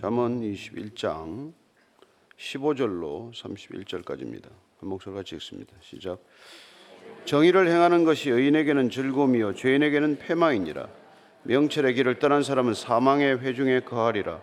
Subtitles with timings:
[0.00, 1.52] 잠언 21장
[2.38, 4.44] 15절로 31절까지입니다.
[4.78, 5.74] 한 목소리 같이 읽습니다.
[5.80, 6.24] 시작.
[7.26, 10.88] 정의를 행하는 것이 의인에게는 즐거움이요 죄인에게는 패망이니라.
[11.42, 14.40] 명철의 길을 떠난 사람은 사망의 회중에 거하리라.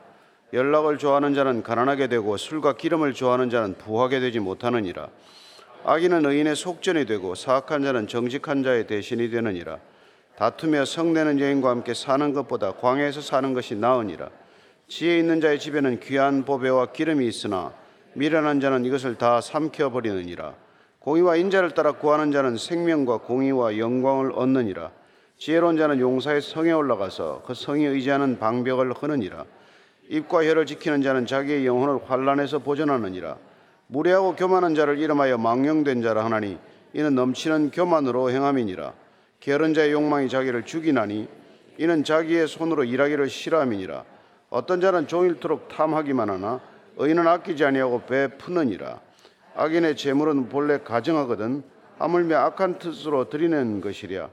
[0.53, 5.09] 연락을 좋아하는 자는 가난하게 되고 술과 기름을 좋아하는 자는 부하게 되지 못하느니라.
[5.85, 9.79] 악인은 의인의 속전이 되고 사악한 자는 정직한 자의 대신이 되느니라.
[10.35, 14.29] 다투며 성내는 여인과 함께 사는 것보다 광야에서 사는 것이 나으니라.
[14.87, 17.73] 지혜 있는 자의 집에는 귀한 보배와 기름이 있으나
[18.13, 20.53] 미련한 자는 이것을 다 삼켜 버리느니라.
[20.99, 24.91] 공의와 인자를 따라 구하는 자는 생명과 공의와 영광을 얻느니라.
[25.37, 29.43] 지혜로운 자는 용사의 성에 올라가서 그 성에 의지하는 방벽을 허느니라.
[30.07, 33.35] 입과 혀를 지키는 자는 자기의 영혼을 환란에서 보존하느니라.
[33.87, 36.57] 무례하고 교만한 자를 이름하여 망령된 자라 하나니
[36.93, 38.93] 이는 넘치는 교만으로 행함이니라.
[39.41, 41.27] 게으른 자의 욕망이 자기를 죽이나니
[41.77, 44.16] 이는 자기의 손으로 일하기를 싫어함이니라.
[44.49, 46.61] 어떤 자는 종일토록 탐하기만 하나
[46.97, 48.99] 의인은 아끼지 아니하고 베푸느니라.
[49.55, 51.63] 악인의 재물은 본래 가정하거든
[51.97, 54.29] 하물며 악한 뜻으로 드리는 것이랴.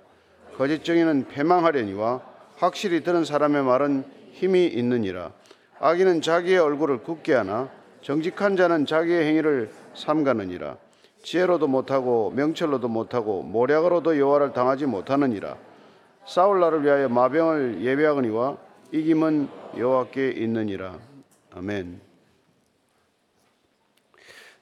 [0.56, 2.20] 거짓 정의는 패망하려니와
[2.56, 5.32] 확실히 들은 사람의 말은 힘이 있느니라.
[5.80, 7.68] 악인은 자기의 얼굴을 굳게 하나
[8.00, 10.76] 정직한 자는 자기의 행위를 삼가느니라.
[11.22, 15.56] 지혜로도 못하고 명철로도 못하고 모략으로도 여호와를 당하지 못하느니라.
[16.26, 18.56] 싸울 날을 위하여 마병을 예배하거니와
[18.92, 20.98] 이김은 여호와께 있느니라.
[21.50, 22.00] 아멘.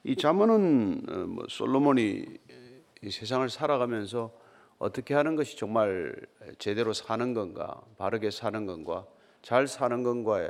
[0.05, 2.25] 이 잠언은 어, 뭐 솔로몬이
[3.01, 4.31] 이 세상을 살아가면서
[4.79, 6.15] 어떻게 하는 것이 정말
[6.57, 9.05] 제대로 사는 건가, 바르게 사는 건가,
[9.41, 10.49] 잘 사는 건가에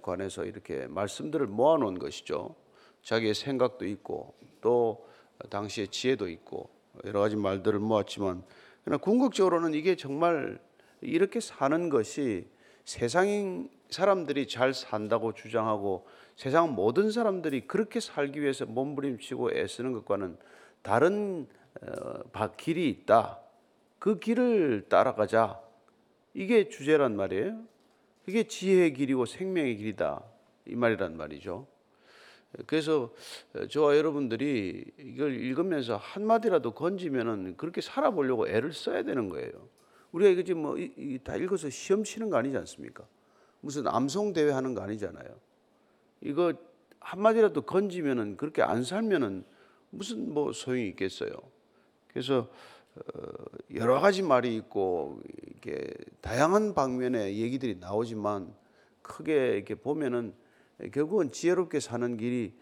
[0.00, 2.54] 관해서 이렇게 말씀들을 모아놓은 것이죠.
[3.02, 5.06] 자기의 생각도 있고 또
[5.50, 6.70] 당시의 지혜도 있고
[7.04, 8.42] 여러 가지 말들을 모았지만
[8.84, 10.60] 그러나 궁극적으로는 이게 정말
[11.00, 12.46] 이렇게 사는 것이
[12.84, 20.36] 세상 사람들이 잘 산다고 주장하고 세상 모든 사람들이 그렇게 살기 위해서 몸부림치고 애쓰는 것과는
[20.82, 21.46] 다른
[21.80, 23.38] 어, 길이 있다.
[23.98, 25.60] 그 길을 따라가자.
[26.34, 27.62] 이게 주제란 말이에요.
[28.26, 30.22] 이게 지혜의 길이고 생명의 길이다.
[30.66, 31.66] 이 말이란 말이죠.
[32.66, 33.12] 그래서
[33.70, 39.50] 저와 여러분들이 이걸 읽으면서 한마디라도 건지면은 그렇게 살아보려고 애를 써야 되는 거예요.
[40.12, 40.76] 우리가 이거 지금 뭐
[41.24, 43.06] 다 읽어서 시험 치는 거 아니지 않습니까?
[43.60, 45.28] 무슨 암송 대회 하는 거 아니잖아요.
[46.20, 46.52] 이거
[47.00, 49.44] 한마디라도 건지면은 그렇게 안 살면은
[49.90, 51.30] 무슨 뭐 소용이 있겠어요.
[52.08, 52.48] 그래서
[52.94, 53.22] 어,
[53.74, 55.20] 여러 가지 말이 있고
[55.56, 55.88] 이게
[56.20, 58.52] 다양한 방면의 얘기들이 나오지만
[59.00, 60.34] 크게 이렇게 보면은
[60.92, 62.54] 결국은 지혜롭게 사는 길이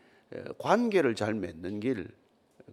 [0.59, 2.09] 관계를 잘 맺는 길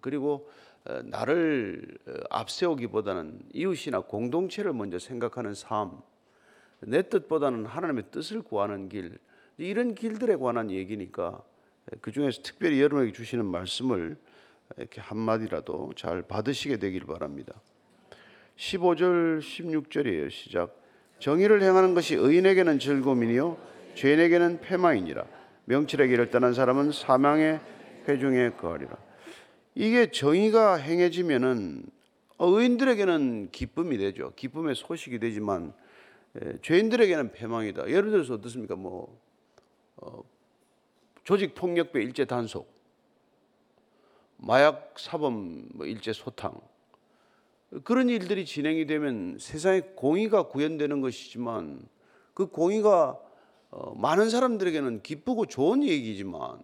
[0.02, 6.02] 그리고 어, 나를 어, 앞세우기보다는 이웃이나 공동체를 먼저 생각하는 삶,
[6.82, 9.18] 내 뜻보다는 하나님의 뜻을 구하는 길
[9.58, 11.42] 이런 길들에 관한 얘기니까
[12.02, 14.18] 그 중에서 특별히 여러분에게 주시는 말씀을
[14.78, 17.54] 이렇게 한마디라도 잘 받으시게 되길 바랍니다.
[18.58, 20.30] 15절 16절이에요.
[20.30, 20.76] 시작.
[21.20, 23.58] 정의를 행하는 것이 의인에게는 즐거움이요
[23.96, 25.26] 죄인에게는 패망이니라.
[25.66, 27.60] 명철의 길을 떠난 사람은 사망의
[28.08, 29.07] 회중에 거하리라.
[29.80, 31.86] 이게 정의가 행해지면은
[32.40, 34.34] 의인들에게는 기쁨이 되죠.
[34.36, 35.72] 기쁨의 소식이 되지만
[36.64, 37.88] 죄인들에게는 패망이다.
[37.88, 38.76] 예를 들어서 어떻습니까?
[38.76, 39.22] 뭐
[39.98, 40.24] 어,
[41.24, 42.74] 조직 폭력배 일제 단속,
[44.38, 46.60] 마약 사범 뭐 일제 소탕
[47.84, 51.88] 그런 일들이 진행이 되면 세상에 공의가 구현되는 것이지만
[52.34, 53.20] 그 공의가
[53.70, 56.64] 어, 많은 사람들에게는 기쁘고 좋은 얘기지만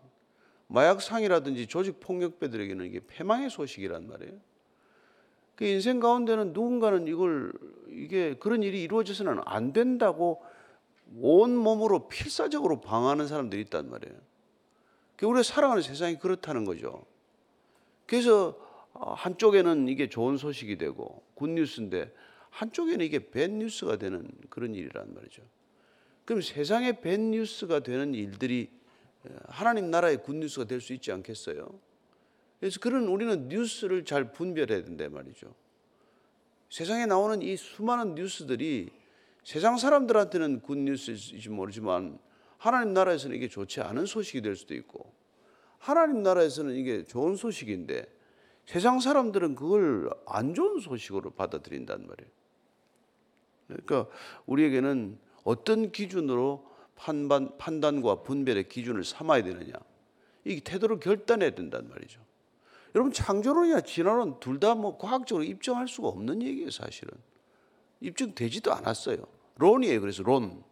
[0.73, 4.33] 마약상이라든지 조직 폭력배들에게는 이게 패망의 소식이란 말이에요.
[5.55, 7.53] 그 인생 가운데는 누군가는 이걸
[7.89, 10.43] 이게 그런 일이 이루어져서는 안 된다고
[11.21, 14.15] 온 몸으로 필사적으로 방하는 사람들이 있단 말이에요.
[15.15, 17.05] 그 우리가 살아가는 세상이 그렇다는 거죠.
[18.07, 18.57] 그래서
[18.93, 22.11] 어, 한쪽에는 이게 좋은 소식이 되고 굿뉴스인데
[22.49, 25.43] 한쪽에는 이게 밴뉴스가 되는 그런 일이란 말이죠.
[26.25, 28.82] 그럼 세상에 밴뉴스가 되는 일들이 어,
[29.47, 31.67] 하나님 나라의 굿뉴스가 될 수 있지 않겠어요?
[32.59, 35.53] 그래서 그런 우리는 뉴스를 잘 분별해야 된다 말이죠.
[36.69, 38.89] 세상에 나오는 이 수많은 뉴스들이
[39.43, 42.17] 세상 사람들한테는 굿뉴스일지 모르지만
[42.57, 45.13] 하나님 나라에서는 이게 좋지 않은 소식이 될 수도 있고
[45.77, 48.05] 하나님 나라에서는 이게 좋은 소식인데
[48.65, 52.31] 세상 사람들은 그걸 안 좋은 소식으로 받아들인단 말이에요.
[53.67, 54.07] 그러니까
[54.45, 59.73] 우리에게는 어떤 기준으로 판단, 판단과 분별의 기준을 삼아야 되느냐.
[60.45, 62.21] 이 태도를 결단해야 된단 말이죠.
[62.95, 67.13] 여러분 창조론이나 진화론 둘 다 뭐 과학적으로 입증할 수가 없는 얘기예요, 사실은.
[68.01, 69.17] 입증되지도 않았어요.
[69.55, 70.01] 론이에요.
[70.01, 70.63] 그래서 론.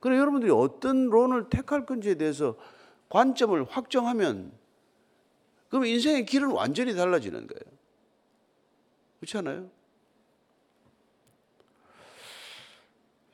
[0.00, 2.56] 그래 여러분들이 어떤 론을 택할 건지에 대해서
[3.08, 4.52] 관점을 확정하면
[5.68, 7.74] 그럼 인생의 길은 완전히 달라지는 거예요.
[9.20, 9.70] 그렇지 않아요?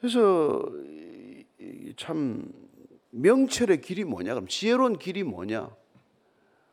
[0.01, 0.63] 그래서
[1.97, 2.53] 참
[3.11, 4.35] 명철의 길이 뭐냐?
[4.35, 5.75] 그럼 지혜로운 길이 뭐냐?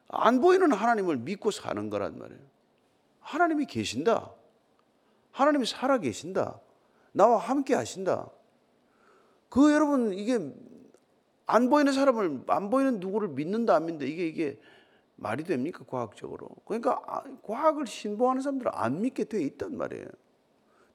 [0.10, 2.42] 안 보이는 하나님을 믿고 사는 거란 말이에요.
[3.20, 4.32] 하나님이 계신다.
[5.32, 6.60] 하나님이 살아 계신다.
[7.12, 8.30] 나와 함께 하신다.
[9.50, 10.40] 그 여러분 이게
[11.46, 14.60] 안 보이는 사람을 안 보이는 누구를 믿는다 안 믿는다 이게 이게
[15.16, 16.50] 말이 됩니까 과학적으로?
[16.66, 20.08] 그러니까 아, 과학을 신봉하는 사람들은 안 믿게 돼 있단 말이에요.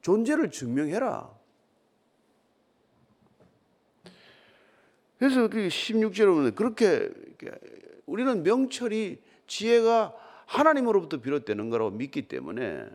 [0.00, 1.41] 존재를 증명해라.
[5.22, 7.08] 그래서 그 16절에 보면 그렇게
[8.06, 10.12] 우리는 명철이 지혜가
[10.46, 12.88] 하나님으로부터 비롯되는 거라고 믿기 때문에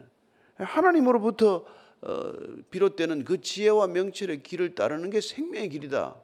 [0.56, 1.64] 하나님으로부터
[2.02, 2.34] 어,
[2.70, 6.16] 비롯되는 그 지혜와 명철의 길을 따르는 게 생명의 길이다.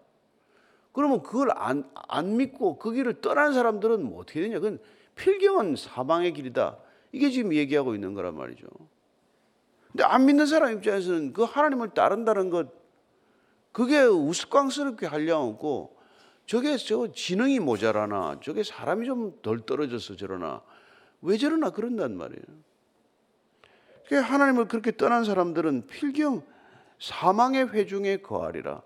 [0.91, 4.59] 그러면 그걸 안, 안 믿고 그 길을 떠난 사람들은 뭐 어떻게 되냐?
[4.59, 4.79] 그건
[5.15, 6.79] 필경은 사망의 길이다.
[7.13, 8.67] 이게 지금 얘기하고 있는 거란 말이죠.
[9.93, 12.82] 근데 안 믿는 사람 입장에서는 그 하나님을 따른다는 것,
[13.73, 15.97] 그게 우스꽝스럽게 하려고
[16.45, 20.61] 저게 저 지능이 모자라나, 저게 사람이 좀 덜 떨어져서 저러나,
[21.21, 22.43] 왜 저러나 그런단 말이에요.
[24.07, 26.43] 그 하나님을 그렇게 떠난 사람들은 필경
[26.99, 28.81] 사망의 회중에 거하리라.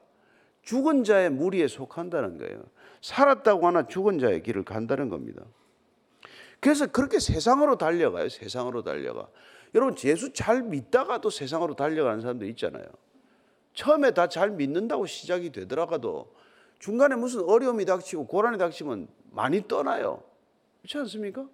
[0.62, 2.64] 죽은 자의 무리에 속한다는 거예요.
[3.02, 5.44] 살았다고 하나 죽은 자의 길을 간다는 겁니다.
[6.60, 8.30] 그래서 그렇게 세상으로 달려가요.
[8.30, 9.28] 세상으로 달려가.
[9.76, 12.86] 여러분 예수 잘 믿다가도 세상으로 달려가는 사람도 있잖아요.
[13.78, 16.34] 처음에 다 잘 믿는다고 시작이 되더라도
[16.80, 20.24] 중간에 무슨 어려움이 닥치고 고난이 닥치면 많이 떠나요.
[20.82, 21.48] 그렇지 않습니까?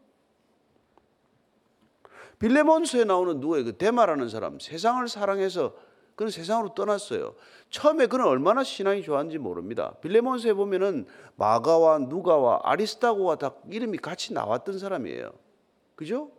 [2.40, 3.66] 빌레몬스에 나오는 누구예요?
[3.66, 5.76] 그 데마라는 사람 세상을 사랑해서
[6.16, 7.36] 그는 세상으로 떠났어요.
[7.70, 9.96] 처음에 그는 얼마나 신앙이 좋았는지 모릅니다.
[10.02, 11.06] 빌레몬스에 보면은
[11.36, 15.32] 마가와 누가와 아리스타고와 다 이름이 같이 나왔던 사람이에요.
[15.96, 16.32] 그죠?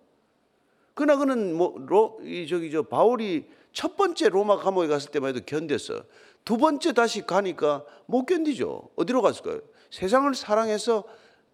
[0.94, 5.44] 그러나 그는 뭐, 로, 이, 저기, 저, 바울이 첫 번째 로마 감옥에 갔을 때만 해도
[5.44, 6.06] 견뎠어.
[6.44, 8.90] 두 번째 다시 가니까 못 견디죠.
[8.96, 9.60] 어디로 갔을까요?
[9.90, 11.04] 세상을 사랑해서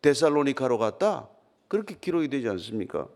[0.02, 1.28] 데살로니카로 갔다?
[1.66, 3.08] 그렇게 기록이 되지 않습니까?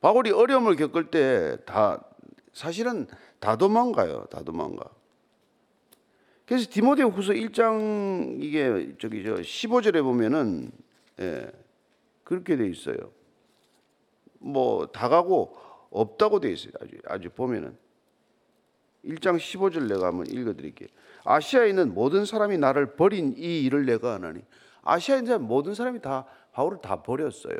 [0.00, 2.02] 바울이 어려움을 겪을 때 다
[2.52, 3.06] 사실은
[3.38, 4.26] 다 도망가요.
[4.30, 4.84] 다 도망가.
[6.46, 10.70] 그래서 디모데 후서 1장 이게 저기 저 15절에 보면은
[11.20, 11.50] 예,
[12.24, 12.96] 그렇게 돼 있어요.
[14.38, 15.56] 뭐 다 가고
[15.92, 16.72] 없다고 돼 있어요.
[16.80, 17.76] 아주 아주 보면은
[19.04, 20.88] 1장 15절 내가 한번 읽어 드릴게요.
[21.24, 24.40] 아시아에 있는 모든 사람이 나를 버린 이 일을 내가 하나니
[24.82, 27.56] 아시아에 있는 모든 사람이 다 바울을 다 버렸어요.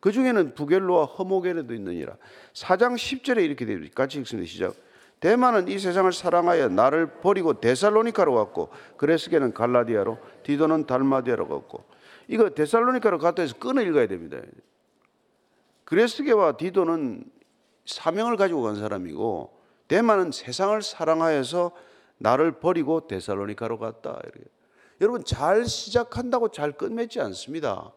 [0.00, 2.16] 그 중에는 부겔로와 허모겔에도 있느니라.
[2.54, 3.94] 4장 10절에 이렇게 되어 있습니다.
[3.94, 4.48] 같이 읽습니다.
[4.50, 4.74] 시작.
[5.20, 11.84] 대만은 이 세상을 사랑하여 나를 버리고 데살로니카로 갔고 그레스게는 갈라디아로 디도는 달마디아로 갔고
[12.28, 14.38] 이거 데살로니카로 갔다 해서 끊어 읽어야 됩니다.
[15.90, 17.24] 그레스게와 디도는
[17.84, 21.72] 사명을 가지고 간 사람이고 대만은 세상을 사랑하여서
[22.18, 24.20] 나를 버리고 데살로니카로 갔다.
[24.22, 24.44] 이렇게.
[25.00, 27.92] 여러분 잘 시작한다고 잘 끝맺지 않습니다.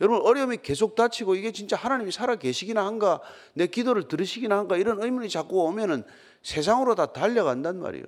[0.00, 3.20] 여러분 어려움이 계속 닥치고 이게 진짜 하나님이 살아 계시기나 한가
[3.54, 6.02] 내 기도를 들으시기나 한가 이런 의문이 자꾸 오면은
[6.42, 8.06] 세상으로 다 달려간단 말이에요.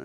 [0.00, 0.04] 예?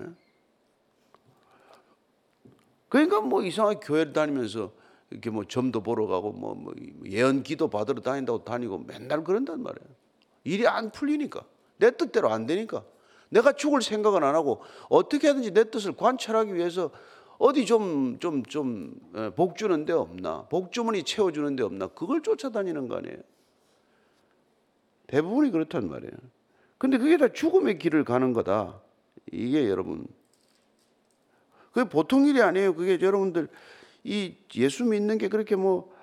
[2.90, 4.72] 그러니까 뭐 이상하게 교회를 다니면서
[5.10, 6.74] 이렇게 뭐 점도 보러 가고 뭐, 뭐
[7.06, 9.88] 예언 기도 받으러 다닌다고 다니고 맨날 그런단 말이에요.
[10.44, 11.42] 일이 안 풀리니까
[11.78, 12.84] 내 뜻대로 안 되니까
[13.28, 16.90] 내가 죽을 생각은 안 하고 어떻게 하든지 내 뜻을 관찰하기 위해서
[17.38, 19.00] 어디 좀 좀 좀
[19.34, 23.16] 복 주는 데 없나 복 주머니 채워 주는 데 없나 그걸 쫓아다니는 거 아니에요.
[25.06, 26.12] 대부분이 그렇단 말이에요.
[26.78, 28.80] 근데 그게 다 죽음의 길을 가는 거다.
[29.32, 30.06] 이게 여러분
[31.72, 32.74] 그게 보통 일이 아니에요.
[32.74, 33.48] 그게 여러분들
[34.04, 35.94] 이 예수 믿는 게 그렇게 뭐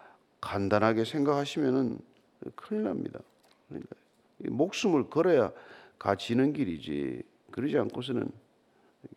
[0.41, 1.99] 간단하게 생각하시면은
[2.55, 3.19] 큰일 납니다.
[3.67, 3.95] 그러니까
[4.45, 5.51] 이 목숨을 걸어야
[5.97, 7.23] 가지는 길이지.
[7.51, 8.29] 그러지 않고서는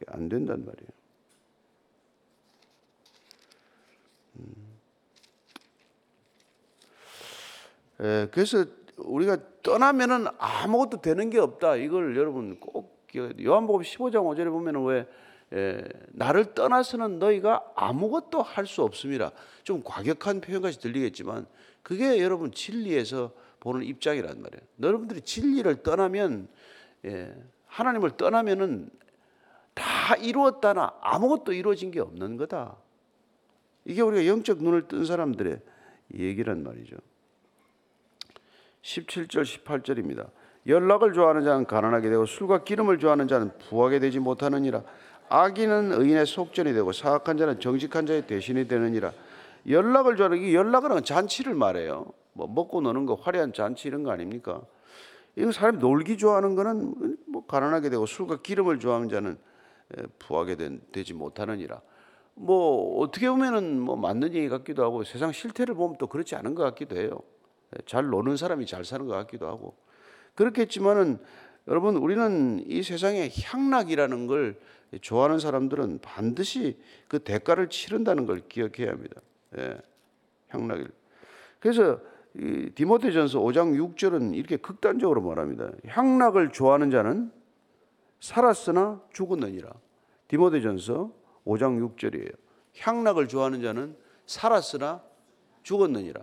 [0.07, 0.89] 안 된단 말이에요.
[4.39, 4.71] 음.
[8.01, 8.65] 에, 그래서
[8.97, 11.77] 우리가 떠나면은 아무것도 되는 게 없다.
[11.77, 13.51] 이걸 여러분 꼭 기억해야 돼요.
[13.51, 15.07] 요한복음 15장 5절에 보면은 왜 에,
[15.51, 19.33] 나를 떠나서는 너희가 아무것도 할 수 없습니다.
[19.65, 21.47] 좀 과격한 표현까지 들리겠지만
[21.83, 24.63] 그게 여러분 진리에서 보는 입장이란 말이에요.
[24.81, 26.49] 여러분들이 진리를 떠나면
[27.05, 27.35] 예,
[27.67, 28.91] 하나님을 떠나면은
[29.75, 32.77] 다 이루었다나 아무것도 이루어진 게 없는 거다.
[33.85, 35.61] 이게 우리가 영적 눈을 뜬 사람들의
[36.15, 36.97] 얘기란 말이죠.
[38.83, 40.31] 17절 18절입니다.
[40.67, 44.83] 연락을 좋아하는 자는 가난하게 되고 술과 기름을 좋아하는 자는 부하게 되지 못하느니라.
[45.31, 49.13] 악인은 의인의 속전이 되고 사악한 자는 정직한 자의 대신이 되느니라.
[49.69, 52.07] 연락을 좋아하는 이 연락은 잔치를 말해요.
[52.33, 54.61] 뭐 먹고 노는 거 화려한 잔치 이런 거 아닙니까?
[55.37, 59.39] 이거 사람이 놀기 좋아하는 거는 뭐 가난하게 되고 술과 기름을 좋아하는 자는
[59.97, 61.81] 에, 부하게 된, 되지 못하느니라.
[62.35, 66.65] 뭐 어떻게 보면은 뭐 맞는 얘기 같기도 하고 세상 실태를 보면 또 그렇지 않은 것
[66.65, 67.21] 같기도 해요.
[67.77, 69.77] 예, 잘 노는 사람이 잘 사는 것 같기도 하고
[70.35, 71.21] 그렇겠지만은
[71.69, 74.59] 여러분 우리는 이 세상에 향락이라는 걸
[75.01, 79.21] 좋아하는 사람들은 반드시 그 대가를 치른다는 걸 기억해야 합니다.
[79.59, 79.79] 예,
[80.49, 80.89] 향락일.
[81.61, 82.01] 그래서
[82.37, 85.71] 이 디모데전서 5장 6절은 이렇게 극단적으로 말합니다.
[85.87, 87.33] 향락을 좋아하는 자는
[88.21, 89.71] 살았으나 죽었느니라.
[90.29, 91.13] 디모데전서
[91.45, 92.33] 5장 6절이에요.
[92.79, 95.03] 향락을 좋아하는 자는 살았으나
[95.63, 96.21] 죽었느니라.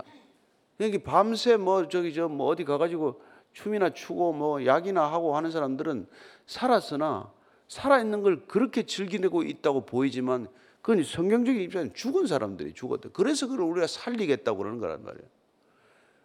[0.79, 3.21] 여기 밤새 뭐 저기 저 뭐 어디 가가지고
[3.57, 6.07] 춤이나 추고 뭐 약이나 하고 하는 사람들은
[6.45, 7.31] 살았으나
[7.67, 10.47] 살아 있는 걸 그렇게 즐기고 있다고 보이지만
[10.81, 13.09] 그건 성경적인 입장에 죽은 사람들이 죽었다.
[13.13, 15.27] 그래서 그걸 우리가 살리겠다고 그러는 거란 말이에요.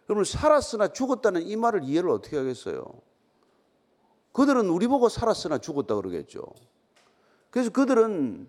[0.09, 2.85] 여러분 살았으나 죽었다는 이 말을 이해를 어떻게 하겠어요?
[4.31, 6.43] 그들은 우리 보고 살았으나 죽었다 그러겠죠.
[7.49, 8.47] 그래서 그들은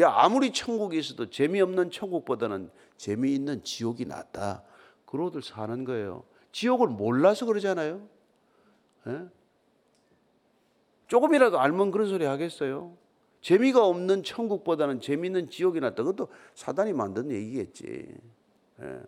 [0.00, 4.64] 야 아무리 천국이 있어도 재미없는 천국보다는 재미있는 지옥이 낫다.
[5.06, 6.24] 그러들 사는 거예요.
[6.52, 8.06] 지옥을 몰라서 그러잖아요.
[9.06, 9.28] 예?
[11.06, 12.96] 조금이라도 알면 그런 소리 하겠어요.
[13.40, 16.02] 재미가 없는 천국보다는 재미있는 지옥이 낫다.
[16.02, 18.14] 그것도 사단이 만든 얘기겠지.
[18.80, 19.00] 예.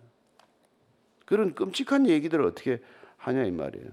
[1.26, 2.80] 그런 끔찍한 얘기들을 어떻게
[3.18, 3.88] 하냐 이 말이에요.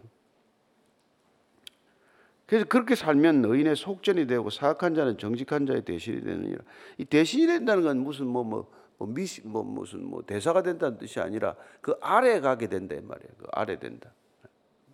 [2.46, 6.64] 그래서 그렇게 살면 의인의 속전이 되고 사악한 자는 정직한 자의 대신이 되느니라.
[6.98, 8.72] 이 대신이 된다는 건 무슨 뭐뭐 뭐
[9.06, 13.32] 미시 뭐 무슨 뭐 대사가 된다는 뜻이 아니라 그 아래 가게 된다 이 말이에요.
[13.38, 14.12] 그 아래 된다.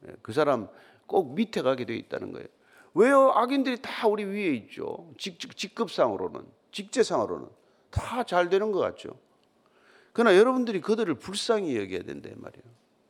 [0.07, 0.67] 예, 그 사람
[1.07, 2.47] 꼭 밑에 가게 돼 있다는 거예요.
[2.95, 3.31] 왜요?
[3.31, 5.11] 악인들이 다 우리 위에 있죠.
[5.17, 7.47] 직, 직, 직급상으로는 직제상으로는
[7.89, 9.17] 다 잘 되는 것 같죠.
[10.11, 12.63] 그러나 여러분들이 그들을 불쌍히 여겨야 된다 이 말이에요.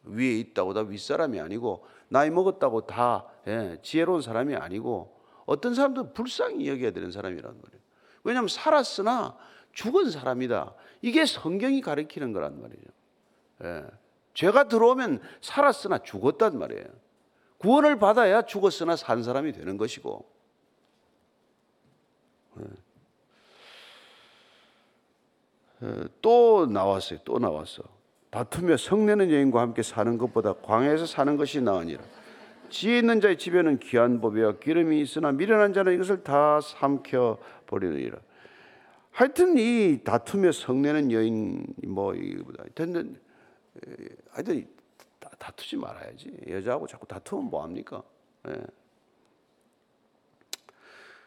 [0.05, 6.67] 위에 있다고 다 윗사람이 아니고 나이 먹었다고 다 예, 지혜로운 사람이 아니고 어떤 사람도 불쌍히
[6.69, 7.83] 여겨야 되는 사람이란 말이에요.
[8.23, 9.35] 왜냐하면 살았으나
[9.73, 10.73] 죽은 사람이다.
[11.01, 12.89] 이게 성경이 가리키는 거란 말이죠.
[13.63, 13.83] 예,
[14.33, 16.85] 죄가 들어오면 살았으나 죽었단 말이에요.
[17.57, 20.25] 구원을 받아야 죽었으나 산 사람이 되는 것이고.
[22.59, 22.63] 예.
[25.83, 27.19] 예, 또 나왔어요.
[27.25, 27.83] 또 나왔어.
[28.29, 32.03] 다투며 성내는 여인과 함께 사는 것보다 광야에서 사는 것이 나으니라.
[32.69, 37.37] 지혜 있는 자의 집에는 귀한 법이와 기름이 있으나 미련한 자는 이것을 다 삼켜
[37.67, 38.17] 버리느니라.
[39.13, 43.15] 하여튼 이 다투며 성내는 여인 뭐 이보다 하여튼
[43.87, 44.67] 에, 하여튼
[45.19, 46.35] 다- 다투지 말아야지.
[46.49, 48.01] 여자하고 자꾸 다투면 뭐 합니까?
[48.49, 48.55] 예.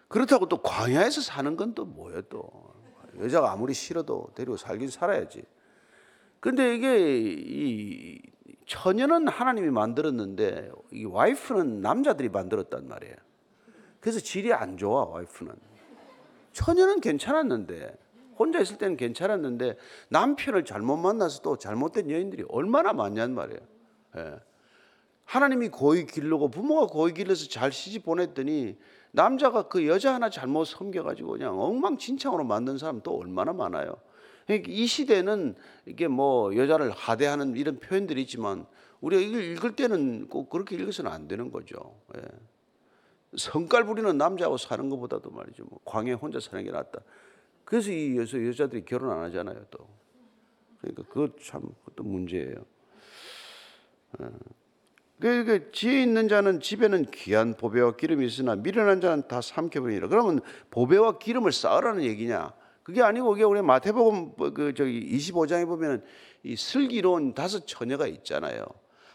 [0.08, 2.74] 그렇다고 또 광야에서 사는 건 또 뭐예요 또
[3.18, 5.42] 여자가 아무리 싫어도 데리고 살긴 살아야지.
[6.40, 8.20] 근데 이게 이
[8.66, 13.14] 처녀는 하나님이 만들었는데 이 와이프는 남자들이 만들었단 말이에요.
[14.00, 15.54] 그래서 질이 안 좋아 와이프는.
[16.56, 17.94] 처녀는 괜찮았는데
[18.38, 19.76] 혼자 있을 때는 괜찮았는데
[20.08, 23.60] 남편을 잘못 만나서 또 잘못된 여인들이 얼마나 많냔 말이에요.
[24.16, 24.36] 예.
[25.24, 28.78] 하나님이 고이 기르고 부모가 고이 길러서 잘 시집 보냈더니
[29.12, 33.94] 남자가 그 여자 하나 잘못 섬겨가지고 그냥 엉망진창으로 만든 사람 또 얼마나 많아요.
[34.46, 38.64] 그러니까 이 시대는 이게 뭐 여자를 하대하는 이런 표현들이 있지만
[39.02, 41.76] 우리가 이걸 읽을 때는 꼭 그렇게 읽어서는 안 되는 거죠.
[42.16, 42.22] 예.
[43.36, 45.64] 성깔 부리는 남자하고 사는 것보다도 말이죠.
[45.64, 47.00] 뭐 광야에 혼자 사는 게 낫다.
[47.64, 49.64] 그래서 이 여자 여자들이 결혼 안 하잖아요.
[49.70, 49.88] 또
[50.80, 52.54] 그러니까 그것 참 그것도 문제예요.
[55.18, 60.08] 그 지혜 있는 자는 집에는 귀한 보배와 기름이 있으나 미련한 자는 다 삼켜버리니라.
[60.08, 60.40] 그러면
[60.70, 62.52] 보배와 기름을 쌓으라는 얘기냐?
[62.82, 66.04] 그게 아니고 이게 우리 마태복음 그 저기 25장에 보면은
[66.44, 68.64] 이 슬기로운 다섯 처녀가 있잖아요.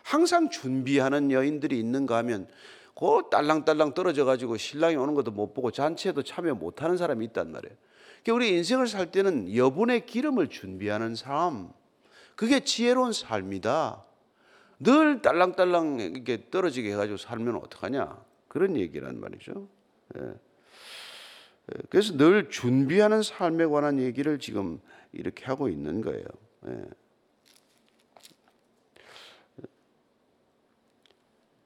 [0.04, 2.50] 항상 준비하는 여인들이 있는가 하면
[2.96, 7.52] 그 딸랑딸랑 떨어져 가지고 신랑이 오는 것도 못 보고 잔치에도 참여 못 하는 사람이 있단
[7.52, 7.76] 말이에요.
[8.24, 11.72] 그러니까 우리 인생을 살 때는 여분의 기름을 준비하는 삶.
[12.36, 14.04] 그게 지혜로운 삶이다.
[14.80, 18.18] 늘 딸랑딸랑 이렇게 떨어지게 해 가지고 살면 어떡하냐
[18.48, 19.68] 그런 얘기란 말이죠.
[20.18, 20.22] 예.
[20.24, 24.80] 예, 그래서 늘 준비하는 삶에 관한 얘기를 지금
[25.12, 26.26] 이렇게 하고 있는 거예요.
[26.68, 26.84] 예.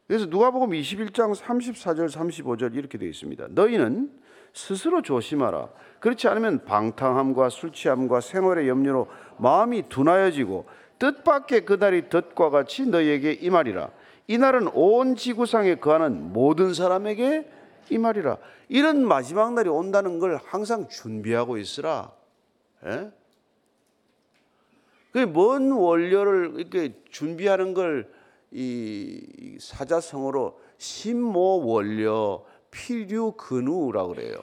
[0.07, 3.47] 그래서 누가복음 21장 34절 35절 이렇게 되어 있습니다.
[3.50, 4.12] 너희는
[4.53, 5.69] 스스로 조심하라.
[6.00, 9.07] 그렇지 않으면 방탕함과 술 취함과 생활의 염려로
[9.38, 10.65] 마음이 둔하여지고
[11.00, 13.89] 뜻밖의 그날이 덫과 같이 너희에게 임하리라.
[14.27, 17.50] 이 날은 온 지구상에 거하는 모든 사람에게
[17.89, 18.38] 임하리라.
[18.69, 22.12] 이런 마지막 날이 온다는 걸 항상 준비하고 있으라.
[22.85, 23.12] 예?
[25.12, 28.09] 그먼 원료를 이렇게 준비하는 걸
[28.57, 34.35] 이 사자성어로 신모 원료 필유 근우라고 그래요.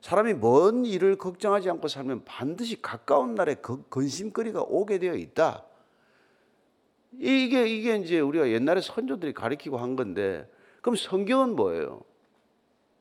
[0.00, 5.64] 사람이 먼 일을 걱정하지 않고 살면 반드시 가까운 날에 그 근심거리가 오게 되어 있다.
[7.18, 12.00] 이게 이게 이제 우리가 옛날에 선조들이 가리키고 한 건데 그럼 성경은 뭐예요?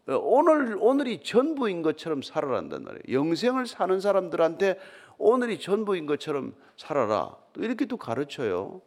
[0.07, 3.03] 오늘 오늘이 전부인 것처럼 살아란단 말이에요.
[3.09, 4.77] 영생을 사는 사람들한테
[5.17, 7.37] 오늘이 전부인 것처럼 살아라.
[7.53, 8.81] 또 이렇게 또 가르쳐요.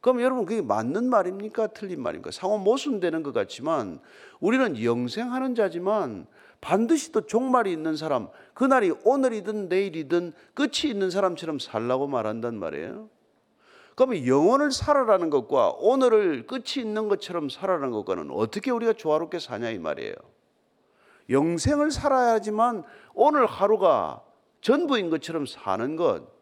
[0.00, 1.68] 그럼 여러분 그게 맞는 말입니까?
[1.68, 2.30] 틀린 말입니까?
[2.30, 4.00] 상호 모순되는 것 같지만
[4.40, 6.26] 우리는 영생하는 자지만
[6.60, 13.08] 반드시 또 종말이 있는 사람, 그날이 오늘이든 내일이든 끝이 있는 사람처럼 살라고 말한단 말이에요.
[13.94, 19.78] 그러면 영혼을 살아라는 것과 오늘을 끝이 있는 것처럼 살아라는 것과는 어떻게 우리가 조화롭게 사냐 이
[19.78, 20.14] 말이에요.
[21.30, 22.84] 영생을 살아야지만
[23.14, 24.22] 오늘 하루가
[24.60, 26.35] 전부인 것처럼 사는 것,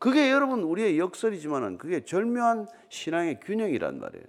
[0.00, 4.24] 그게 여러분 우리의 역설이지만은 그게 절묘한 신앙의 균형이란 말이에요.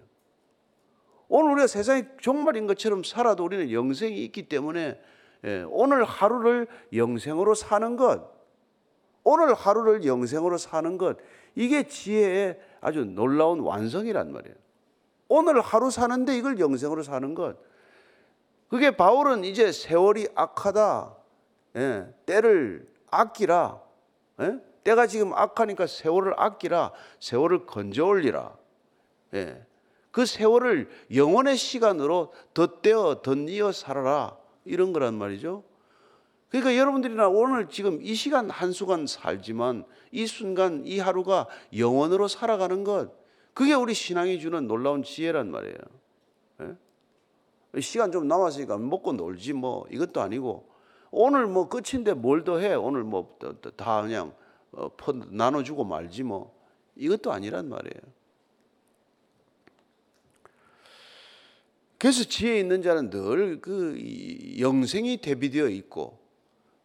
[1.30, 5.02] 오늘 우리가 세상이 종말인 것처럼 살아도 우리는 영생이 있기 때문에
[5.46, 8.30] 예, 오늘 하루를 영생으로 사는 것,
[9.24, 11.18] 오늘 하루를 영생으로 사는 것,
[11.56, 14.56] 이게 지혜의 아주 놀라운 완성이란 말이에요.
[15.30, 17.58] 오늘 하루 사는데 이걸 영생으로 사는 것.
[18.68, 21.16] 그게 바울은 이제 세월이 악하다.
[21.78, 23.82] 예, 때를 아끼라.
[24.42, 24.71] 예?
[24.84, 26.92] 때가 지금 악하니까 세월을 아끼라.
[27.20, 28.56] 세월을 건져 올리라.
[29.34, 29.66] 예.
[30.12, 34.38] 그 세월을 영원의 시간으로 덧대어 덧이어 살아라.
[34.66, 35.64] 이런 거란 말이죠.
[36.50, 42.84] 그러니까 여러분들이나 오늘 지금 이 시간 한 시간 살지만 이 순간 이 하루가 영원으로 살아가는
[42.84, 43.10] 것
[43.54, 45.78] 그게 우리 신앙이 주는 놀라운 지혜란 말이에요.
[46.62, 47.80] 예?
[47.80, 50.70] 시간 좀 남았으니까 먹고 놀지 뭐 이것도 아니고
[51.10, 52.74] 오늘 뭐 끝인데 뭘 더 해?
[52.74, 53.38] 오늘 뭐
[53.78, 54.41] 다 그냥 어,
[55.30, 56.56] 나눠주고 말지 뭐
[56.96, 58.02] 이것도 아니란 말이에요.
[61.98, 63.98] 그래서 지혜 있는 자는 늘 그
[64.60, 66.20] 영생이 대비되어 있고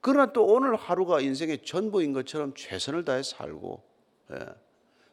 [0.01, 3.83] 그러나 또 오늘 하루가 인생의 전부인 것처럼 최선을 다해 살고
[4.33, 4.39] 예.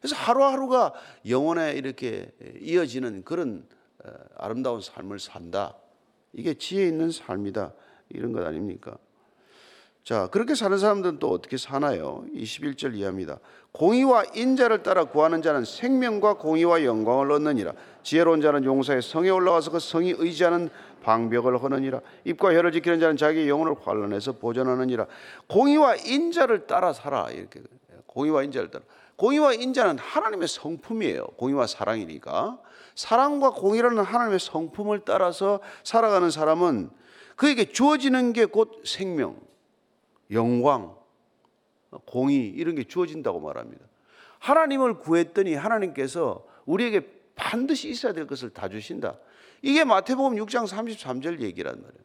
[0.00, 0.92] 그래서 하루하루가
[1.26, 3.66] 영원에 이렇게 이어지는 그런
[4.04, 5.76] 어, 아름다운 삶을 산다.
[6.34, 7.72] 이게 지혜 있는 삶이다.
[8.10, 8.98] 이런 것 아닙니까?
[10.04, 12.26] 자, 그렇게 사는 사람들은 또 어떻게 사나요?
[12.34, 13.38] 21절 이하입니다.
[13.72, 17.72] 공의와 인자를 따라 구하는 자는 생명과 공의와 영광을 얻느니라.
[18.02, 20.68] 지혜로운 자는 용사의 성에 올라가서 그 성이 의지하는
[21.02, 22.02] 방벽을 허느니라.
[22.24, 25.06] 입과 혀를 지키는 자는 자기 영혼을 환란해서 보존하느니라.
[25.48, 27.30] 공의와 인자를 따라 살아.
[27.30, 27.62] 이렇게
[28.06, 28.84] 공의와 인자를 따라.
[29.16, 31.28] 공의와 인자는 하나님의 성품이에요.
[31.38, 32.58] 공의와 사랑이니까.
[32.94, 36.90] 사랑과 공의라는 하나님의 성품을 따라서 살아가는 사람은
[37.36, 39.36] 그에게 주어지는 게 곧 생명,
[40.30, 40.96] 영광,
[42.06, 43.84] 공의 이런 게 주어진다고 말합니다.
[44.38, 49.18] 하나님을 구했더니 하나님께서 우리에게 반드시 있어야 될 것을 다 주신다.
[49.62, 52.04] 이게 마태복음 6장 33절 얘기란 말이에요.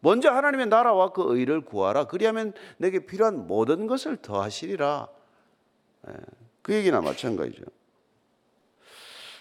[0.00, 2.04] 먼저 하나님의 나라와 그 의를 구하라.
[2.04, 5.08] 그리하면 내게 필요한 모든 것을 더하시리라.
[6.08, 6.12] 예,
[6.62, 7.64] 그 얘기나 마찬가지죠.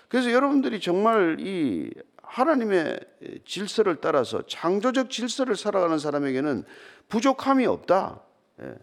[0.10, 1.92] 그래서 여러분들이 정말 이
[2.30, 3.00] 하나님의
[3.46, 6.64] 질서를 따라서 창조적 질서를 살아가는 사람에게는
[7.08, 8.22] 부족함이 없다.
[8.62, 8.76] 예.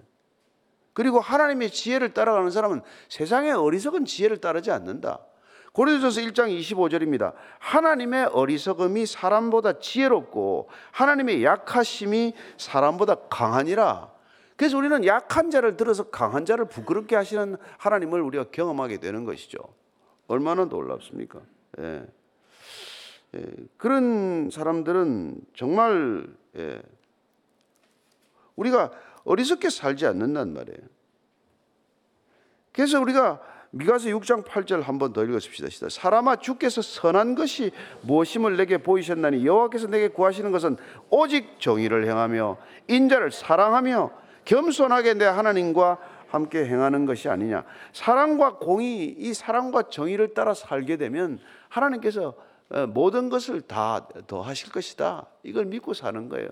[0.92, 5.20] 그리고 하나님의 지혜를 따라가는 사람은 세상의 어리석은 지혜를 따르지 않는다.
[5.72, 7.34] 고린도전서 1장 25절입니다.
[7.58, 14.10] 하나님의 어리석음이 사람보다 지혜롭고 하나님의 약하심이 사람보다 강하니라.
[14.56, 19.58] 그래서 우리는 약한 자를 들어서 강한 자를 부끄럽게 하시는 하나님을 우리가 경험하게 되는 것이죠.
[20.26, 21.40] 얼마나 놀랍습니까?
[21.80, 22.06] 예.
[23.34, 23.42] 예.
[23.76, 26.80] 그런 사람들은 정말 예.
[28.56, 28.90] 우리가
[29.24, 30.78] 어리석게 살지 않는단 말이에요.
[32.72, 35.88] 그래서 우리가 미가서 6장 8절 한번 더 읽으십시다.
[35.90, 40.76] 사람아 주께서 선한 것이 무엇임을 내게 보이셨나니 여호와께서 내게 구하시는 것은
[41.10, 42.56] 오직 정의를 행하며
[42.88, 44.10] 인자를 사랑하며
[44.44, 47.64] 겸손하게 내 하나님과 함께 행하는 것이 아니냐.
[47.92, 52.34] 사랑과 공의, 이 사랑과 정의를 따라 살게 되면 하나님께서 어,
[52.88, 55.26] 모든 것을 다 더하실 것이다.
[55.42, 56.48] 이걸 믿고 사는 거예요.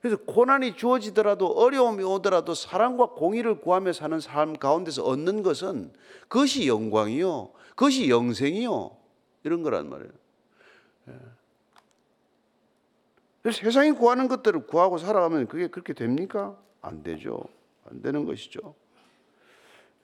[0.00, 5.92] 그래서 고난이 주어지더라도 어려움이 오더라도 사랑과 공의를 구하며 사는 삶 가운데서 얻는 것은
[6.28, 7.50] 그것이 영광이요.
[7.70, 8.96] 그것이 영생이요.
[9.44, 10.12] 이런 거란 말이에요.
[11.08, 11.14] 예.
[13.50, 16.58] 세상이 구하는 것들을 구하고 살아가면 그게 그렇게 됩니까?
[16.82, 17.42] 안 되죠.
[17.90, 18.74] 안 되는 것이죠.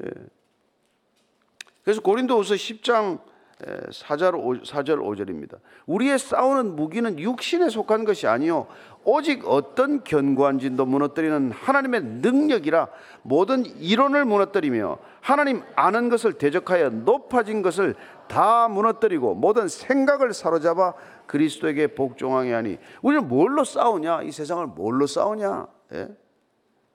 [0.02, 0.08] 예.
[1.84, 3.20] 그래서 고린도후서 10장
[3.60, 5.58] 4절 4절 5절입니다.
[5.86, 8.66] 우리의 싸우는 무기는 육신에 속한 것이 아니요
[9.04, 12.88] 오직 어떤 견고한 진도 무너뜨리는 하나님의 능력이라
[13.22, 17.94] 모든 이론을 무너뜨리며 하나님 아는 것을 대적하여 높아진 것을
[18.28, 20.94] 다 무너뜨리고 모든 생각을 사로잡아
[21.26, 24.22] 그리스도에게 복종하게 하니 우리는 뭘로 싸우냐?
[24.22, 25.66] 이 세상을 뭘로 싸우냐?
[25.92, 26.08] 예?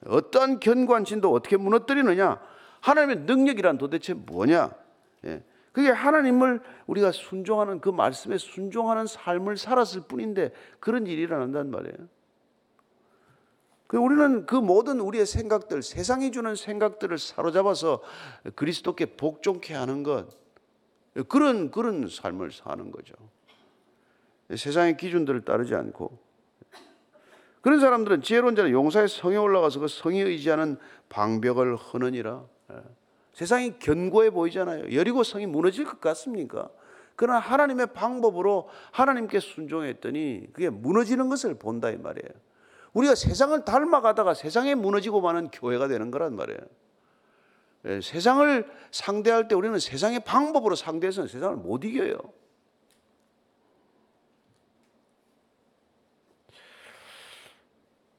[0.08, 2.40] 어떤 견고한 진도 어떻게 무너뜨리느냐?
[2.82, 4.72] 하나님의 능력이란 도대체 뭐냐?
[5.26, 5.44] 예?
[5.76, 11.98] 그게 하나님을 우리가 순종하는 그 말씀에 순종하는 삶을 살았을 뿐인데 그런 일이 일어난단 말이에요.
[13.86, 18.02] 그 우리는 그 모든 우리의 생각들, 세상이 주는 생각들을 사로잡아서
[18.56, 20.30] 그리스도께 복종케 하는 것,
[21.28, 23.14] 그런 그런 삶을 사는 거죠.
[24.56, 26.18] 세상의 기준들을 따르지 않고
[27.60, 30.78] 그런 사람들은 지혜로운 자는 용사의 성에 올라가서 그 성에 의지하는
[31.10, 32.46] 방벽을 허느니라.
[33.36, 33.40] 예.
[33.40, 34.96] 세상이 견고해 보이잖아요.
[34.96, 36.70] 여리고 성이 무너질 것 같습니까?
[37.16, 42.30] 그러나 하나님의 방법으로 하나님께 순종했더니 그게 무너지는 것을 본다 이 말이에요.
[42.94, 46.60] 우리가 세상을 닮아가다가 세상에 무너지고 마는 교회가 되는 거란 말이에요.
[47.86, 52.18] 예, 세상을 상대할 때 우리는 세상의 방법으로 상대해서는 세상을 못 이겨요.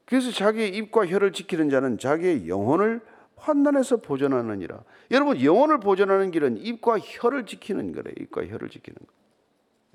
[0.05, 3.01] 그래서 자기의 입과 혀를 지키는 자는 자기의 영혼을
[3.47, 4.83] 환난에서 보존하느니라.
[5.11, 8.11] 여러분 영혼을 보존하는 길은 입과 혀를 지키는 거래.
[8.19, 9.13] 입과 혀를 지키는 거.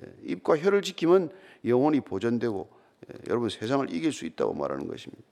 [0.02, 1.30] 예, 입과 혀를 지키면
[1.66, 2.70] 영혼이 보존되고
[3.08, 5.22] 예, 여러분 세상을 이길 수 있다고 말하는 것입니다.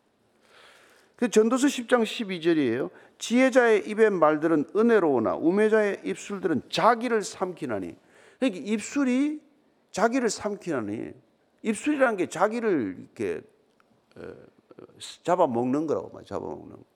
[1.16, 2.90] 그 전도서 10장 12절이에요.
[3.18, 7.96] 지혜자의 입의 말들은 은혜로우나 우매자의 입술들은 자기를 삼키나니.
[8.38, 9.40] 그러니까 입술이
[9.92, 11.12] 자기를 삼키나니
[11.62, 13.40] 입술이라는 게 자기를 이렇게
[15.22, 16.89] 잡아먹는 거라고 말 잡아먹는 거.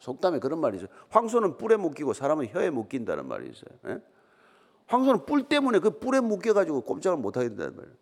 [0.00, 0.88] 속담에 그런 말이 있어요.
[1.10, 3.78] 황소는 뿔에 묶이고 사람은 혀에 묶인다는 말이 있어요.
[3.86, 4.02] 예?
[4.86, 7.94] 황소는 뿔 때문에 그 뿔에 묶여가지고 꼼짝을 못하게 된다는 말이에요.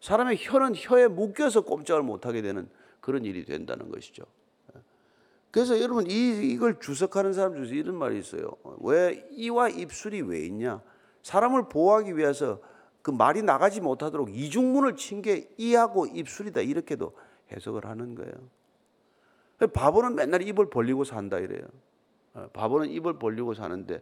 [0.00, 2.68] 사람의 혀는 혀에 묶여서 꼼짝을 못하게 되는
[3.00, 4.24] 그런 일이 된다는 것이죠.
[4.76, 4.80] 예?
[5.50, 8.52] 그래서 여러분 이, 이걸 주석하는 사람 중에서 이런 말이 있어요.
[8.80, 10.80] 왜 이와 입술이 왜 있냐?
[11.22, 12.60] 사람을 보호하기 위해서
[13.02, 17.14] 그 말이 나가지 못하도록 이중문을 친 게 이하고 입술이다 이렇게도
[17.52, 18.32] 해석을 하는 거예요.
[19.66, 21.66] 바보는 맨날 입을 벌리고 산다 이래요.
[22.34, 24.00] 어, 바보는 입을 벌리고 사는데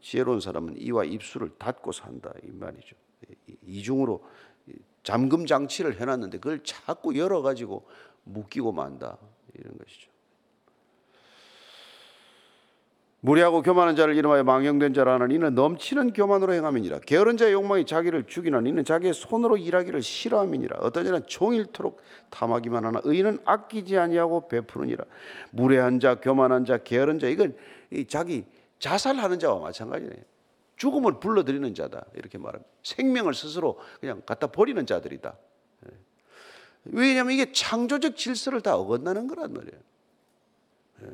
[0.00, 2.94] 지혜로운 사람은 이와 입술을 닫고 산다 이 말이죠.
[3.62, 4.22] 이중으로
[5.02, 7.86] 잠금 장치를 해놨는데 그걸 자꾸 열어 가지고
[8.24, 9.18] 묶이고 만다
[9.54, 10.11] 이런 것이죠.
[13.24, 16.98] 무리하고 교만한 자를 이름하여 망령된 자라 하는 이는 넘치는 교만으로 행함이니라.
[17.06, 20.78] 게으른 자의 욕망이 자기를 죽이는 이는 자기의 손으로 일하기를 싫어함이니라.
[20.80, 25.04] 어떤 자는 종일토록 탐하기만 하나 의인은 아끼지 아니하고 베푸느니라.
[25.52, 27.56] 무례한 자 교만한 자 게으른 자 이건
[28.08, 28.44] 자기
[28.80, 30.16] 자살하는 자와 마찬가지네.
[30.74, 32.04] 죽음을 불러들이는 자다.
[32.16, 32.68] 이렇게 말합니다.
[32.82, 35.36] 생명을 스스로 그냥 갖다 버리는 자들이다.
[35.86, 35.96] 예.
[36.86, 39.80] 왜냐하면 이게 창조적 질서를 다 어긋나는 거란 말이에요.
[41.04, 41.06] 예.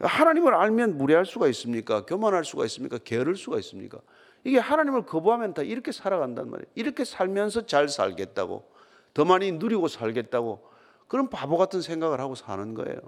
[0.00, 2.06] 하나님을 알면 무례할 수가 있습니까?
[2.06, 2.98] 교만할 수가 있습니까?
[2.98, 3.98] 게으를 수가 있습니까?
[4.44, 6.70] 이게 하나님을 거부하면 다 이렇게 살아간단 말이에요.
[6.74, 8.70] 이렇게 살면서 잘 살겠다고,
[9.12, 10.68] 더 많이 누리고 살겠다고,
[11.08, 13.00] 그런 바보 같은 생각을 하고 사는 거예요.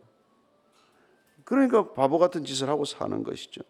[1.45, 3.63] 그러니까 바보 같은 짓을 하고 사는 것이죠.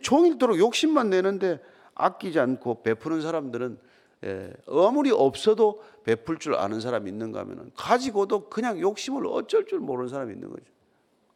[0.00, 1.60] 종일토록 욕심만 내는데
[1.94, 3.78] 아끼지 않고 베푸는 사람들은
[4.24, 10.08] 예, 아무리 없어도 베풀 줄 아는 사람이 있는가 하면 가지고도 그냥 욕심을 어쩔 줄 모르는
[10.08, 10.71] 사람이 있는 거죠.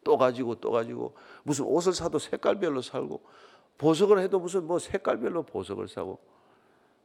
[0.06, 3.20] 또 가지고 또 가지고 무슨 옷을 사도 색깔별로 살고
[3.76, 6.20] 보석을 해도 무슨 뭐 색깔별로 보석을 사고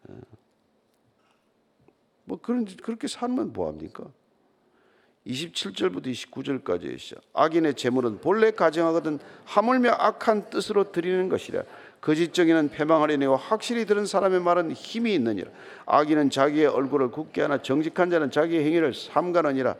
[0.07, 0.13] 예.
[2.25, 4.05] 뭐 그런 그렇게 살면 뭐 합니까?
[5.25, 7.21] 27절부터 29절까지 시작.
[7.33, 11.63] 악인의 재물은 본래 가정하거든 하물며 악한 뜻으로 드리는 것이라.
[12.01, 15.49] 거짓적이는 패망하려니와 확실히 들은 사람의 말은 힘이 있느니라.
[15.87, 19.75] 악인은 자기의 얼굴을 굳게 하나 정직한 자는 자기의 행위를 삼가느니라.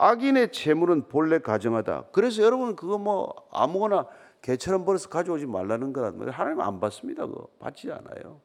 [0.00, 2.06] 악인의 재물은 본래 가정하다.
[2.12, 4.06] 그래서 여러분 그거 뭐 아무거나
[4.42, 6.32] 개처럼 벌어서 가져오지 말라는 거란 말이에요.
[6.32, 7.26] 하나님 안 받습니다.
[7.26, 8.40] 그거 받지 않아요.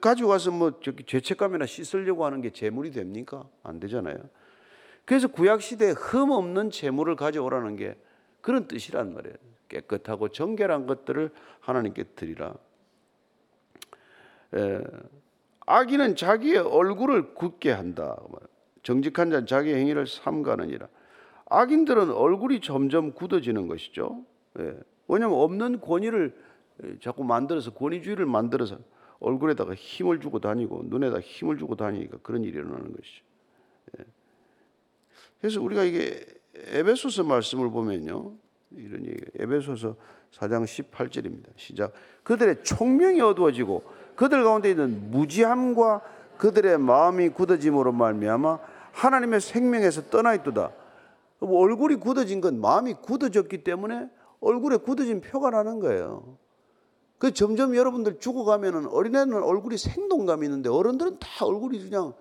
[0.00, 3.46] 가지고 가서 뭐 저기 죄책감이나 씻으려고 하는 게 재물이 됩니까?
[3.62, 4.16] 안 되잖아요.
[5.04, 7.98] 그래서 구약 시대에 흠 없는 재물을 가져오라는 게
[8.40, 9.36] 그런 뜻이란 말이에요.
[9.68, 11.30] 깨끗하고 정결한 것들을
[11.60, 12.54] 하나님께 드리라.
[14.54, 14.80] 에,
[15.66, 18.16] 악인은 자기의 얼굴을 굳게 한다.
[18.82, 20.88] 정직한 자는 자기 행위를 삼가느니라.
[21.46, 24.24] 악인들은 얼굴이 점점 굳어지는 것이죠.
[24.58, 24.74] 예.
[25.08, 26.34] 왜냐하면 없는 권위를
[27.00, 28.78] 자꾸 만들어서 권위주의를 만들어서
[29.20, 33.24] 얼굴에다가 힘을 주고 다니고 눈에다 힘을 주고 다니니까 그런 일이 일어나는 것이죠.
[33.98, 34.04] 예.
[35.40, 38.32] 그래서 우리가 이게 에베소서 말씀을 보면요,
[38.76, 39.20] 이런 얘기.
[39.38, 39.96] 에베소서
[40.32, 41.48] 4장 18절입니다.
[41.56, 41.92] 시작.
[42.22, 43.84] 그들의 총명이 어두워지고
[44.16, 46.00] 그들 가운데 있는 무지함과
[46.38, 48.58] 그들의 마음이 굳어짐으로 말미암아
[48.92, 50.72] 하나님의 생명에서 떠나 있도다.
[51.40, 54.08] 뭐 얼굴이 굳어진 건 마음이 굳어졌기 때문에
[54.40, 56.38] 얼굴에 굳어진 표가 나는 거예요.
[57.18, 62.14] 그 점점 여러분들 죽어가면은 어린애는 얼굴이 생동감이 있는데 어른들은 다 얼굴이 그냥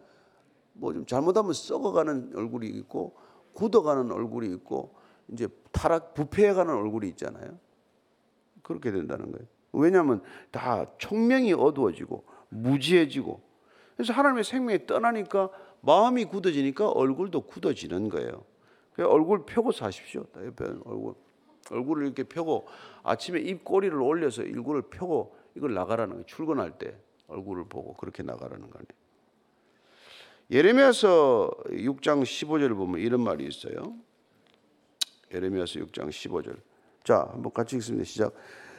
[0.74, 3.16] 뭐 좀 잘못하면 썩어가는 얼굴이 있고
[3.54, 4.96] 굳어가는 얼굴이 있고
[5.30, 7.58] 이제 타락 부패해가는 얼굴이 있잖아요.
[8.62, 9.48] 그렇게 된다는 거예요.
[9.74, 13.42] 왜냐하면 다 총명이 어두워지고 무지해지고
[13.96, 15.50] 그래서 하나님의 생명이 떠나니까
[15.82, 18.44] 마음이 굳어지니까 얼굴도 굳어지는 거예요.
[18.98, 20.26] 얼굴 펴고 사십시오.
[20.36, 21.16] 옆에 얼굴
[21.70, 22.68] 얼굴을 이렇게 펴고
[23.04, 26.26] 아침에 입꼬리를 올려서 얼굴을 펴고 이걸 나가라는 거예요.
[26.26, 26.96] 출근할 때
[27.28, 28.86] 얼굴을 보고 그렇게 나가라는 거예요.
[30.50, 33.96] 예레미야서 6장 15절을 보면 이런 말이 있어요.
[35.34, 36.58] 예레미야서 6장 15절.
[37.04, 38.04] 자, 한번 같이 읽습니다.
[38.04, 38.34] 시작.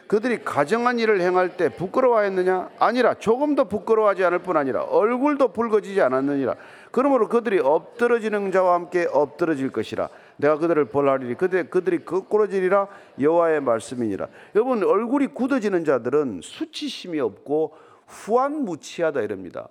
[0.06, 2.72] 그들이 가정한 일을 행할 때 부끄러워했느냐?
[2.78, 6.56] 아니라 조금도 부끄러워하지 않을 뿐 아니라 얼굴도 붉어지지 않았느니라.
[6.92, 10.09] 그러므로 그들이 엎드러지는 자와 함께 엎드러질 것이라.
[10.37, 12.87] 내가 그들을 벌하리니 그들 그들이 거꾸러지리라
[13.18, 14.28] 여호와의 말씀이니라.
[14.55, 17.74] 여러분 얼굴이 굳어지는 자들은 수치심이 없고
[18.07, 19.68] 후안무치하다 이럽니다.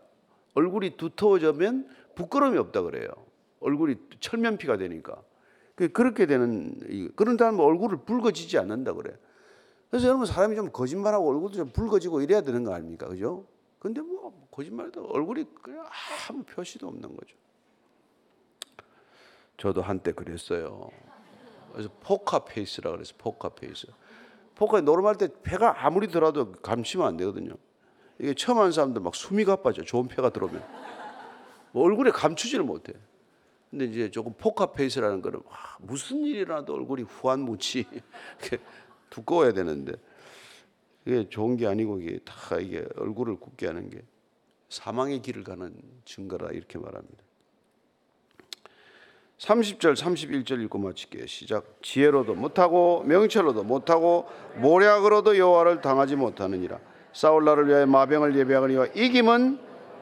[0.55, 3.07] 얼굴이 두터워지면 부끄러움이 없다 그래요.
[3.59, 5.15] 얼굴이 철면피가 되니까.
[5.93, 9.13] 그렇게 되는 그런 사람은 얼굴을 붉어지지 않는다 그래.
[9.89, 13.45] 그래서 여러분 사람이 좀 거짓말하고 얼굴도 좀 붉어지고 이래야 되는 거 아닙니까, 그죠?
[13.79, 15.45] 근데 뭐 거짓말도 얼굴이
[16.29, 17.35] 아무 표시도 없는 거죠.
[19.57, 20.89] 저도 한때 그랬어요.
[21.71, 23.87] 그래서 포카 페이스라 그래서 포카 페이스.
[24.55, 27.53] 포카 노름할 때 패가 아무리 들어도 감추면 안 되거든요.
[28.19, 29.83] 이게 처음 하는 사람들 막 숨이 가빠져.
[29.83, 30.63] 좋은 패가 들어오면
[31.71, 32.93] 뭐 얼굴에 감추지를 못해.
[33.69, 37.85] 근데 이제 조금 포카 페이스라는 거는 와, 무슨 일이 일어나도 얼굴이 후안무치
[39.09, 39.93] 두꺼워야 되는데
[41.05, 44.01] 이게 좋은 게 아니고 이게 다 이게 얼굴을 굳게 하는 게
[44.71, 47.23] 사망의 길을 가는 증거라 이렇게 말합니다.
[49.37, 51.27] 30절 31절 읽고 마칠게요.
[51.27, 51.81] 시작.
[51.81, 56.79] 지혜로도 못하고 명철로도 못하고 모략으로도 여호와를 당하지 못하느니라.
[57.11, 59.59] 싸울 날을 위하여 마병을 예배하거니와 이김은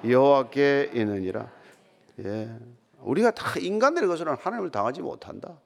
[0.08, 1.52] 여호와께 있느니라.
[2.20, 2.50] 예.
[3.00, 5.58] 우리가 다 인간들의 것으로는 하나님을 당하지 못한다.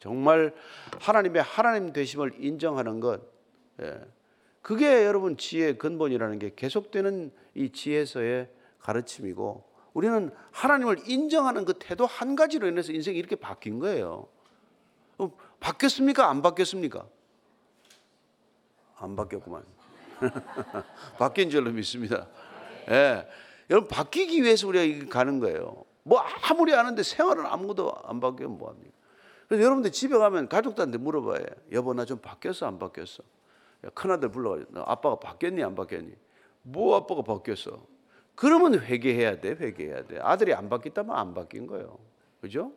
[0.00, 0.54] 정말
[1.00, 3.22] 하나님의 하나님 되심을 인정하는 것,
[3.80, 3.98] 예.
[4.68, 8.50] 그게 여러분 지혜의 근본이라는 게 계속되는 이 지혜서의
[8.80, 14.28] 가르침이고 우리는 하나님을 인정하는 그 태도 한 가지로 인해서 인생이 이렇게 바뀐 거예요.
[15.16, 16.28] 어, 바뀌었습니까?
[16.28, 17.06] 안 바뀌었습니까?
[18.98, 19.64] 안 바뀌었구만.
[21.18, 22.28] 바뀐 줄로 믿습니다.
[22.90, 23.26] 예.
[23.70, 25.82] 여러분 바뀌기 위해서 우리가 가는 거예요.
[26.02, 28.92] 뭐 아무리 아는데 생활은 아무것도 안 바뀌면 뭐 합니까?
[29.48, 31.46] 그래서 여러분들 집에 가면 가족들한테 물어봐요.
[31.72, 33.22] 여보 나 좀 바뀌었어 안 바뀌었어?
[33.94, 36.12] 큰아들 불러가지고 아빠가 바뀌었니 안 바뀌었니?
[36.62, 37.86] 뭐 아빠가 바뀌었어?
[38.34, 40.18] 그러면 회개해야 돼 회개해야 돼.
[40.20, 41.98] 아들이 안 바뀌었다면 안 바뀐 거예요.
[42.40, 42.72] 그죠?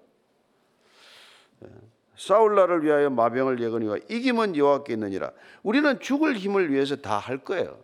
[2.18, 5.32] 싸울 날을 위하여 마병을 예거니와 이김은 여호와께 있느니라.
[5.64, 7.80] 우리는 죽을 힘을 위해서 다 할 거예요.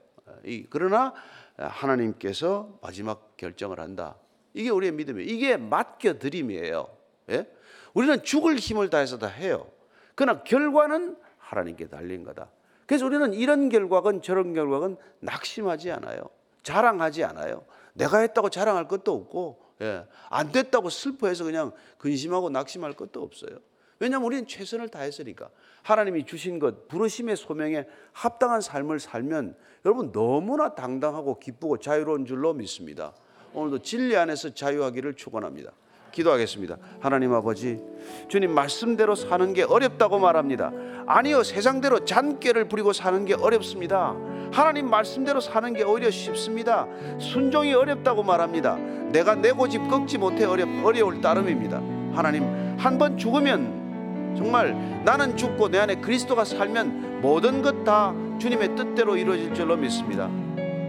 [0.70, 1.14] 그러나
[1.58, 4.16] 하나님께서 마지막 결정을 한다.
[4.54, 5.30] 이게 우리의 믿음이에요.
[5.30, 6.88] 이게 맡겨 드림이에요.
[7.30, 7.48] 예?
[7.94, 9.68] 우리는 죽을 힘을 다해서 다 해요.
[10.16, 12.50] 그러나 결과는 하나님께 달린 거다.
[12.88, 16.22] 그래서 우리는 이런 결과건 저런 결과건 낙심하지 않아요.
[16.64, 17.66] 자랑하지 않아요.
[17.94, 20.06] 내가 했다고 자랑할 것도 없고, 예.
[20.30, 23.60] 안 됐다고 슬퍼해서 그냥 근심하고 낙심할 것도 없어요.
[24.00, 25.50] 왜냐하면 우리는 최선을 다했으니까.
[25.84, 33.14] 하나님이 주신 것, 부르심의 소명에 합당한 삶을 살면 여러분 너무나 당당하고 기쁘고 자유로운 줄로 믿습니다.
[33.54, 35.72] 오늘도 진리 안에서 자유하기를 축원합니다.
[36.18, 36.78] 기도하겠습니다.
[37.00, 37.80] 하나님 아버지,
[38.28, 40.72] 주님 말씀대로 사는 게 어렵다고 말합니다.
[41.06, 44.16] 아니요, 세상대로 잔꾀를 부리고 사는 게 어렵습니다.
[44.52, 46.88] 하나님 말씀대로 사는 게 오히려 쉽습니다.
[47.20, 48.78] 순종이 어렵다고 말합니다.
[49.12, 51.78] 내가 내 고집 꺾지 못해 어렵, 어려울 따름입니다.
[52.14, 52.44] 하나님,
[52.80, 59.16] 한 번 죽으면 정말 나는 죽고 내 안에 그리스도가 살면 모든 것 다 주님의 뜻대로
[59.18, 60.30] 이루어질 줄로 믿습니다.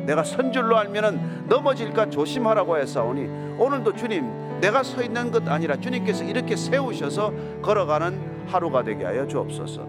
[0.09, 6.25] 내가 선 줄로 알면은 넘어질까 조심하라고 했사오니 오늘도 주님 내가 서 있는 것 아니라 주님께서
[6.25, 9.87] 이렇게 세우셔서 걸어가는 하루가 되게 하여 주옵소서.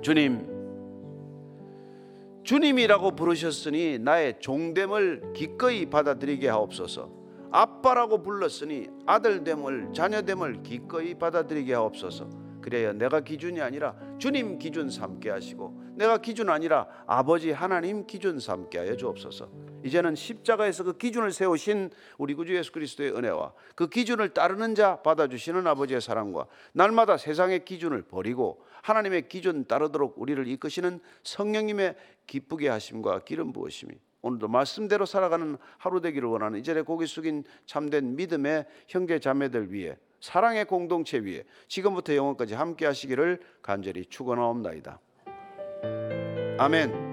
[0.00, 0.50] 주님
[2.42, 7.08] 주님이라고 부르셨으니 나의 종됨을 기꺼이 받아들이게 하옵소서.
[7.52, 12.41] 아빠라고 불렀으니 아들됨을 자녀됨을 기꺼이 받아들이게 하옵소서.
[12.62, 18.78] 그래야 내가 기준이 아니라 주님 기준 삼게 하시고 내가 기준 아니라 아버지 하나님 기준 삼게
[18.78, 19.50] 하여 주옵소서.
[19.84, 25.66] 이제는 십자가에서 그 기준을 세우신 우리 구주 예수 그리스도의 은혜와 그 기준을 따르는 자 받아주시는
[25.66, 31.96] 아버지의 사랑과 날마다 세상의 기준을 버리고 하나님의 기준 따르도록 우리를 이끄시는 성령님의
[32.26, 38.66] 기쁘게 하심과 기름 부으심이 오늘도 말씀대로 살아가는 하루 되기를 원하는 이전에 고개 숙인 참된 믿음의
[38.88, 45.00] 형제 자매들 위해 사랑의 공동체 위에 지금부터 영원까지 함께 하시기를 간절히 축원하옵나이다.
[46.58, 47.11] 아멘.